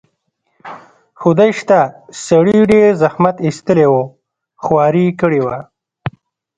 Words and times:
خدای 1.21 1.51
شته، 1.59 1.79
سړي 2.25 2.57
ډېر 2.71 2.89
زحمت 3.01 3.35
ایستلی 3.45 3.87
و، 3.91 3.95
خواري 4.63 5.03
یې 5.07 5.13
کړې 5.21 5.41
وه. 5.45 5.57